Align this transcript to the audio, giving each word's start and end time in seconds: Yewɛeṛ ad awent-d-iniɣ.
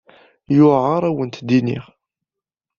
Yewɛeṛ 0.55 0.91
ad 0.97 1.03
awent-d-iniɣ. 1.11 1.85